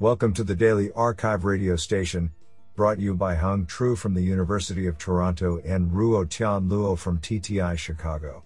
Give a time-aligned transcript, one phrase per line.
[0.00, 2.32] Welcome to the Daily Archive radio station,
[2.74, 7.20] brought you by Hung Tru from the University of Toronto and Ruo Tian Luo from
[7.20, 8.42] TTI Chicago.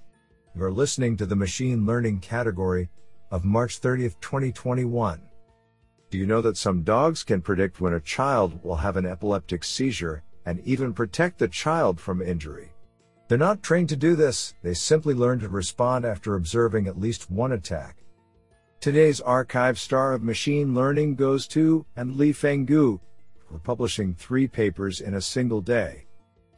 [0.55, 2.91] You're listening to the Machine Learning category
[3.31, 5.23] of March 30, 2021.
[6.11, 9.65] Do you know that some dogs can predict when a child will have an epileptic
[9.65, 12.75] seizure and even protect the child from injury?
[13.27, 17.31] They're not trained to do this, they simply learn to respond after observing at least
[17.31, 17.97] one attack.
[18.81, 23.01] Today's archive star of machine learning goes to and Li-Feng Gu
[23.51, 26.07] for publishing three papers in a single day.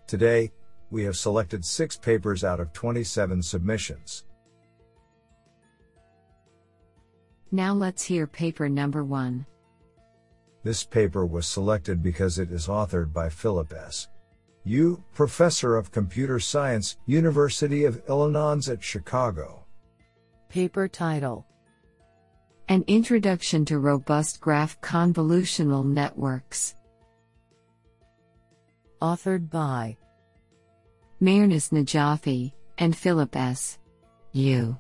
[0.07, 0.53] Today,
[0.91, 4.27] we have selected six papers out of 27 submissions.
[7.53, 9.47] Now let's hear paper number one.
[10.63, 14.09] This paper was selected because it is authored by Philip S.
[14.65, 19.65] Yu, Professor of Computer Science, University of Illinois at Chicago.
[20.51, 21.47] Paper title
[22.71, 26.77] An Introduction to Robust Graph Convolutional Networks.
[29.03, 29.97] Authored by
[31.21, 33.81] Mehrnaz Najafi and Philip S.
[34.31, 34.79] Yu.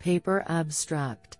[0.00, 1.38] Paper abstract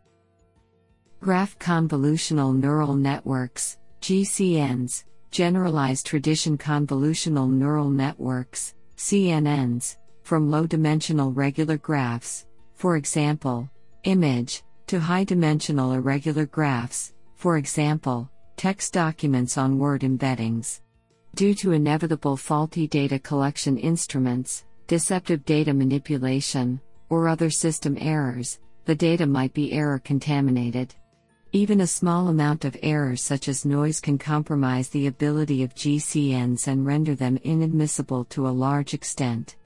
[1.20, 11.76] Graph Convolutional Neural Networks, GCNs, Generalized Tradition Convolutional Neural Networks, CNNs, from low dimensional regular
[11.76, 13.68] graphs, for example,
[14.04, 20.80] image, to high dimensional irregular graphs, for example, text documents on word embeddings.
[21.34, 28.94] Due to inevitable faulty data collection instruments, deceptive data manipulation, or other system errors, the
[28.94, 30.94] data might be error contaminated.
[31.52, 36.66] Even a small amount of errors such as noise can compromise the ability of GCNs
[36.66, 39.56] and render them inadmissible to a large extent.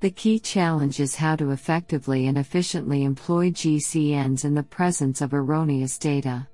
[0.00, 5.34] The key challenge is how to effectively and efficiently employ GCNs in the presence of
[5.34, 6.48] erroneous data.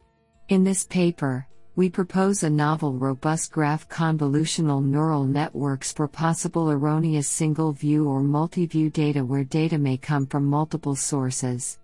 [0.49, 7.29] In this paper, we propose a novel robust graph convolutional neural networks for possible erroneous
[7.29, 11.79] single view or multi view data where data may come from multiple sources.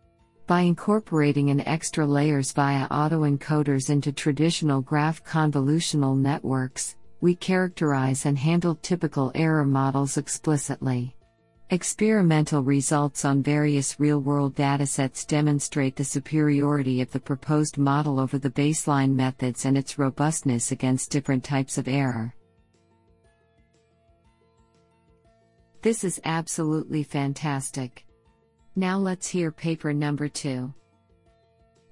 [0.49, 8.37] By incorporating an extra layers via autoencoders into traditional graph convolutional networks, we characterize and
[8.37, 11.15] handle typical error models explicitly.
[11.71, 18.37] Experimental results on various real world datasets demonstrate the superiority of the proposed model over
[18.39, 22.35] the baseline methods and its robustness against different types of error.
[25.81, 28.05] This is absolutely fantastic.
[28.77, 30.73] Now let's hear paper number two.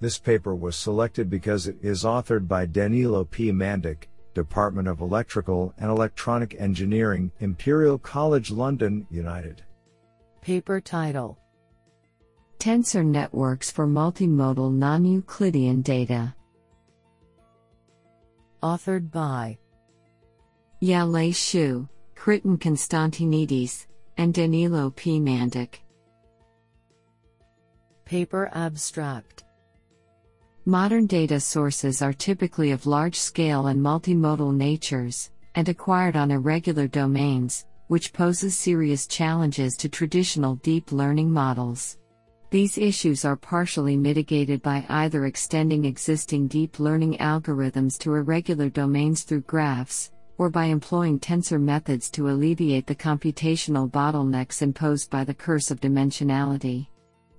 [0.01, 3.51] This paper was selected because it is authored by Danilo P.
[3.51, 4.05] Mandic,
[4.35, 9.63] Department of Electrical and Electronic Engineering, Imperial College London, United.
[10.41, 11.39] Paper title
[12.59, 16.35] Tensor Networks for Multimodal Non Euclidean Data.
[18.63, 19.59] Authored by
[20.81, 23.87] Yao Lei Xu, Kriton Konstantinidis,
[24.19, 25.19] and Danilo P.
[25.19, 25.77] Mandic.
[28.05, 29.45] Paper abstract
[30.71, 36.87] Modern data sources are typically of large scale and multimodal natures, and acquired on irregular
[36.87, 41.99] domains, which poses serious challenges to traditional deep learning models.
[42.51, 49.25] These issues are partially mitigated by either extending existing deep learning algorithms to irregular domains
[49.25, 55.35] through graphs, or by employing tensor methods to alleviate the computational bottlenecks imposed by the
[55.35, 56.87] curse of dimensionality.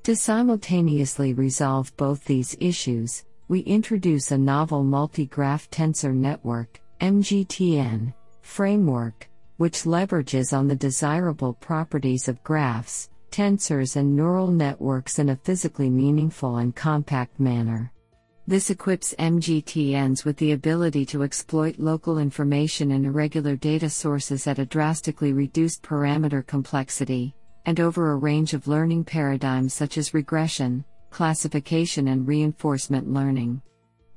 [0.04, 8.12] To simultaneously resolve both these issues, we introduce a novel multi graph tensor network MGTN,
[8.42, 15.36] framework, which leverages on the desirable properties of graphs, tensors, and neural networks in a
[15.36, 17.92] physically meaningful and compact manner.
[18.48, 24.58] This equips MGTNs with the ability to exploit local information and irregular data sources at
[24.58, 27.36] a drastically reduced parameter complexity,
[27.66, 33.62] and over a range of learning paradigms such as regression, classification, and reinforcement learning.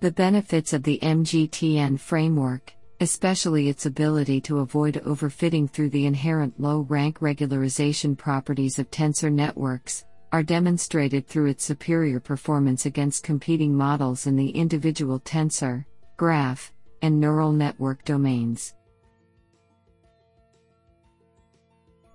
[0.00, 6.58] The benefits of the MGTN framework, especially its ability to avoid overfitting through the inherent
[6.60, 13.74] low rank regularization properties of tensor networks, are demonstrated through its superior performance against competing
[13.74, 15.84] models in the individual tensor,
[16.16, 16.72] graph,
[17.02, 18.74] and neural network domains.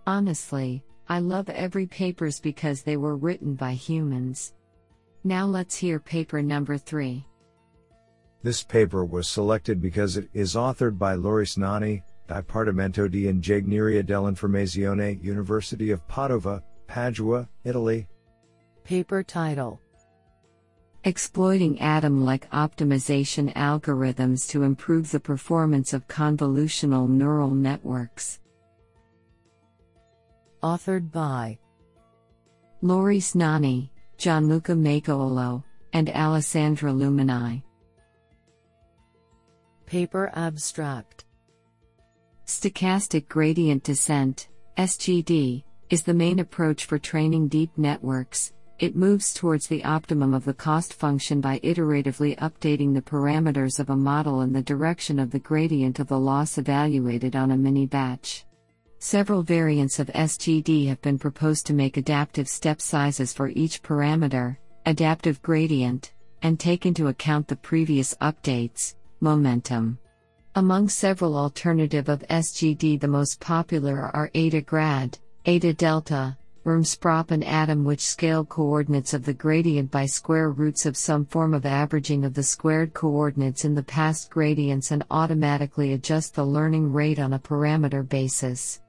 [0.06, 4.54] Honestly, I love every papers because they were written by humans.
[5.24, 7.26] Now let's hear paper number 3.
[8.44, 15.22] This paper was selected because it is authored by Loris Nanni, Dipartimento di Ingegneria dell'Informazione,
[15.24, 18.08] University of Padova, Padua, Italy.
[18.84, 19.82] Paper title
[21.06, 28.40] Exploiting Adam like optimization algorithms to improve the performance of convolutional neural networks.
[30.62, 31.58] Authored by
[32.82, 35.64] Loris Nanni, Gianluca Maguolo,
[35.94, 37.64] and Alessandra Lumini.
[39.86, 41.24] Paper Abstract
[42.46, 48.52] Stochastic gradient descent, SGD, is the main approach for training deep networks.
[48.80, 53.90] It moves towards the optimum of the cost function by iteratively updating the parameters of
[53.90, 57.86] a model in the direction of the gradient of the loss evaluated on a mini
[57.86, 58.46] batch.
[59.02, 64.58] Several variants of SGD have been proposed to make adaptive step sizes for each parameter,
[64.86, 66.12] adaptive gradient,
[66.42, 69.98] and take into account the previous updates, momentum.
[70.56, 77.86] Among several alternative of SGD the most popular are AdaGrad, eta delta, RMSprop and Adam
[77.86, 82.34] which scale coordinates of the gradient by square roots of some form of averaging of
[82.34, 87.40] the squared coordinates in the past gradients and automatically adjust the learning rate on a
[87.40, 88.82] parameter basis.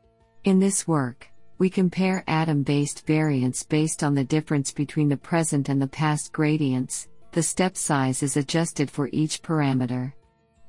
[0.44, 1.28] In this work,
[1.58, 6.32] we compare Adam based variance based on the difference between the present and the past
[6.32, 7.08] gradients.
[7.32, 10.14] The step size is adjusted for each parameter.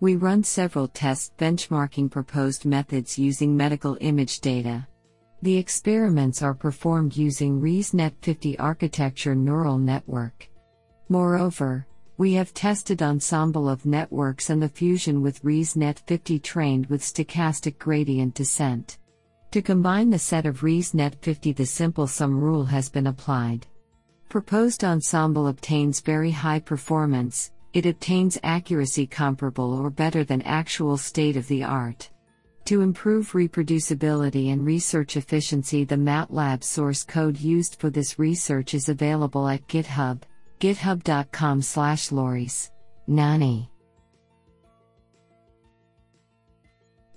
[0.02, 4.86] We run several tests benchmarking proposed methods using medical image data.
[5.42, 10.50] The experiments are performed using ResNet 50 architecture neural network.
[11.08, 11.88] Moreover,
[12.18, 17.78] we have tested ensemble of networks and the fusion with ResNet 50 trained with stochastic
[17.78, 18.98] gradient descent.
[19.51, 23.68] To combine the set of ResNet 50 the simple sum rule has been applied.
[24.30, 31.36] Proposed ensemble obtains very high performance, it obtains accuracy comparable or better than actual state
[31.36, 32.09] of the art.
[32.65, 38.88] To improve reproducibility and research efficiency the MATLAB source code used for this research is
[38.88, 40.21] available at GitHub,
[40.62, 42.71] github.com slash loris.
[43.09, 43.68] Nanni.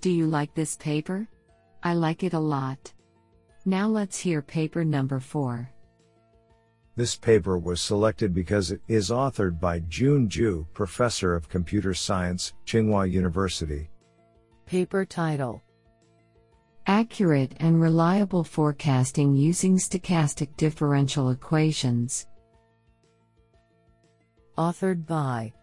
[0.01, 1.29] Do you like this paper?
[1.85, 2.91] I like it a lot.
[3.63, 5.69] Now let's hear paper number 4.
[6.95, 12.53] This paper was selected because it is authored by Jun Zhu, Professor of Computer Science,
[12.65, 13.91] Tsinghua University.
[14.65, 15.61] Paper title
[16.87, 22.25] Accurate and reliable forecasting using stochastic differential equations.
[24.57, 25.53] Authored by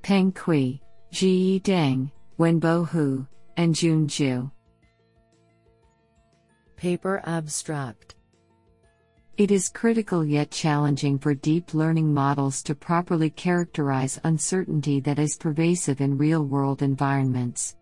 [0.00, 0.80] Peng Cui,
[1.12, 3.26] Zhijie Deng, Wenbo Hu,
[3.58, 4.50] and Jun Zhu.
[6.82, 8.16] Paper Abstract
[9.36, 15.36] It is critical yet challenging for deep learning models to properly characterize uncertainty that is
[15.36, 17.76] pervasive in real world environments.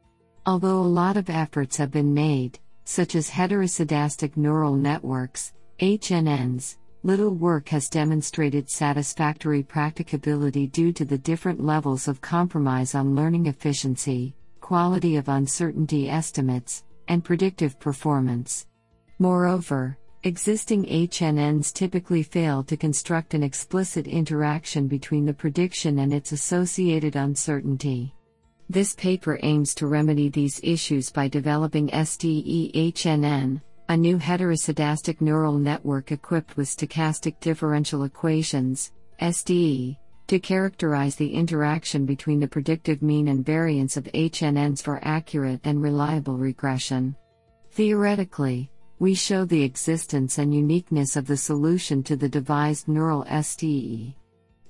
[0.44, 7.34] Although a lot of efforts have been made, such as heteroscedastic neural networks, HNNs, little
[7.34, 14.34] work has demonstrated satisfactory practicability due to the different levels of compromise on learning efficiency,
[14.60, 18.66] quality of uncertainty estimates, and predictive performance.
[19.20, 26.32] Moreover, existing HNNs typically fail to construct an explicit interaction between the prediction and its
[26.32, 28.14] associated uncertainty.
[28.70, 36.12] This paper aims to remedy these issues by developing SDE-HNN, a new heteroscedastic neural network
[36.12, 38.90] equipped with stochastic differential equations,
[39.20, 45.60] SDE, to characterize the interaction between the predictive mean and variance of HNNs for accurate
[45.64, 47.14] and reliable regression.
[47.72, 54.14] Theoretically, we show the existence and uniqueness of the solution to the devised neural SDE.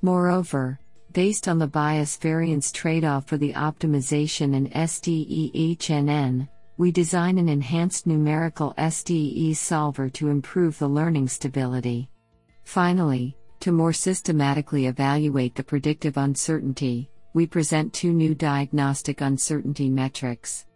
[0.02, 0.78] Moreover,
[1.12, 7.48] based on the bias variance trade off for the optimization and SDE-HNN, we design an
[7.48, 12.08] enhanced numerical SDE solver to improve the learning stability.
[12.62, 20.66] Finally, to more systematically evaluate the predictive uncertainty, we present two new diagnostic uncertainty metrics.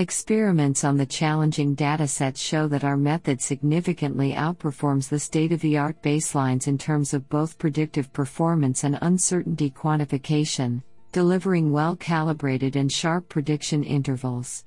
[0.00, 5.76] Experiments on the challenging datasets show that our method significantly outperforms the state of the
[5.76, 12.92] art baselines in terms of both predictive performance and uncertainty quantification, delivering well calibrated and
[12.92, 14.64] sharp prediction intervals.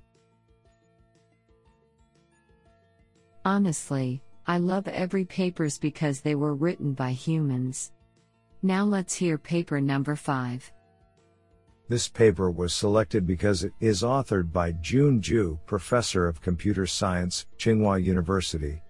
[3.45, 7.93] Honestly, I love every papers because they were written by humans.
[8.63, 10.73] Now let's hear paper number 5.
[11.91, 17.47] This paper was selected because it is authored by Jun Zhu, Professor of Computer Science,
[17.57, 18.81] Tsinghua University.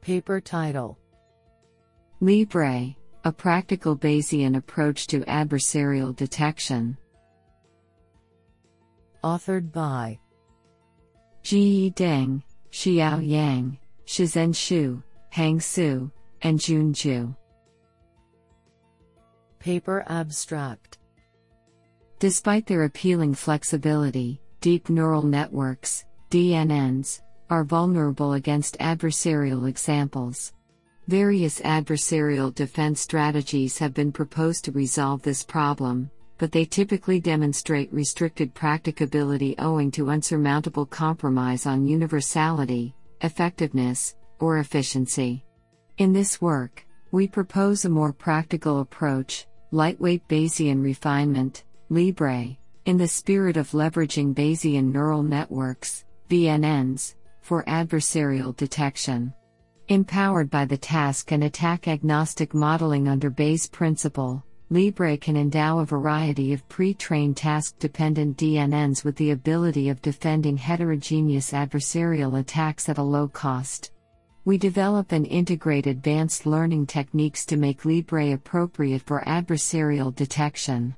[0.00, 0.98] Paper title
[2.18, 6.98] Libre, a practical Bayesian approach to adversarial detection.
[9.22, 10.18] Authored by
[11.44, 15.00] Zhijie Deng, Xiao Yang, Shizhen Xu,
[15.30, 16.10] Hang Su,
[16.42, 17.36] and Jun Zhu.
[19.60, 20.98] Paper Abstract
[22.24, 30.54] Despite their appealing flexibility, deep neural networks, DNNs, are vulnerable against adversarial examples.
[31.06, 37.92] Various adversarial defense strategies have been proposed to resolve this problem, but they typically demonstrate
[37.92, 45.44] restricted practicability owing to unsurmountable compromise on universality, effectiveness, or efficiency.
[45.98, 53.06] In this work, we propose a more practical approach, lightweight Bayesian refinement, Libre, in the
[53.06, 59.34] spirit of leveraging Bayesian neural networks, BNNs, for adversarial detection.
[59.88, 65.84] Empowered by the task and attack agnostic modeling under Bayes' principle, Libre can endow a
[65.84, 72.88] variety of pre trained task dependent DNNs with the ability of defending heterogeneous adversarial attacks
[72.88, 73.92] at a low cost.
[74.46, 80.96] We develop and integrate advanced learning techniques to make Libre appropriate for adversarial detection.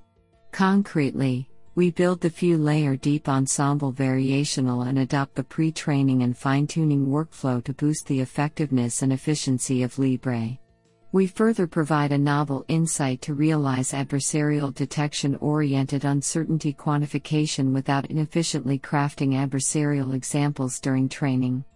[0.56, 6.34] Concretely, we build the few layer deep ensemble variational and adopt the pre training and
[6.34, 10.56] fine tuning workflow to boost the effectiveness and efficiency of Libre.
[11.12, 18.78] We further provide a novel insight to realize adversarial detection oriented uncertainty quantification without inefficiently
[18.78, 21.66] crafting adversarial examples during training.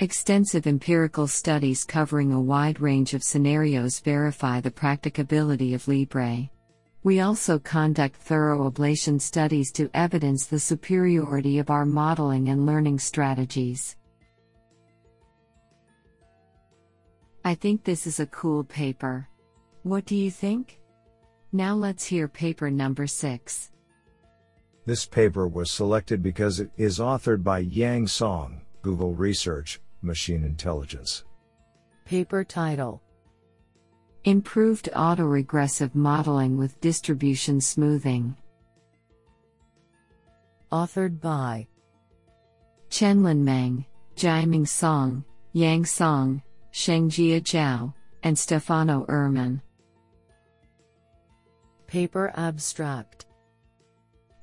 [0.00, 6.50] Extensive empirical studies covering a wide range of scenarios verify the practicability of Libre.
[7.06, 12.98] We also conduct thorough ablation studies to evidence the superiority of our modeling and learning
[12.98, 13.94] strategies.
[17.44, 19.28] I think this is a cool paper.
[19.84, 20.80] What do you think?
[21.52, 23.70] Now let's hear paper number 6.
[24.84, 31.22] This paper was selected because it is authored by Yang Song, Google Research, Machine Intelligence.
[32.04, 33.00] Paper title
[34.26, 38.36] Improved autoregressive modeling with distribution smoothing.
[40.72, 41.68] Authored by
[42.90, 43.84] Chenlin Meng,
[44.16, 46.42] Jiaming Song, Yang Song,
[46.72, 49.62] Shengjia Zhao, and Stefano Ermon.
[51.86, 53.26] Paper Abstract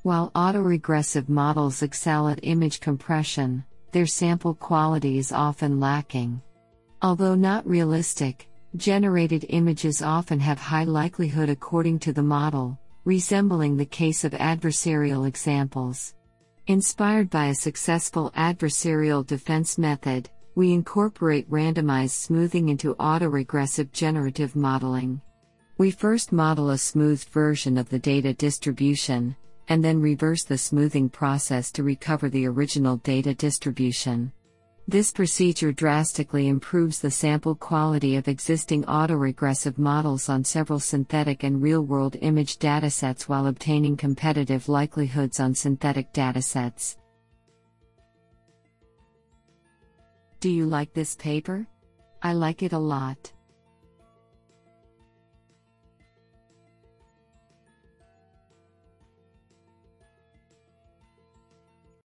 [0.03, 6.41] While autoregressive models excel at image compression, their sample quality is often lacking.
[7.01, 13.85] Although not realistic, generated images often have high likelihood according to the model, resembling the
[13.85, 16.15] case of adversarial examples.
[16.67, 25.21] Inspired by a successful adversarial defense method, we incorporate randomized smoothing into autoregressive generative modeling.
[25.77, 29.35] We first model a smoothed version of the data distribution,
[29.67, 34.31] and then reverse the smoothing process to recover the original data distribution.
[34.87, 41.61] This procedure drastically improves the sample quality of existing autoregressive models on several synthetic and
[41.61, 46.97] real world image datasets while obtaining competitive likelihoods on synthetic datasets.
[50.41, 51.65] Do you like this paper?
[52.21, 53.32] I like it a lot.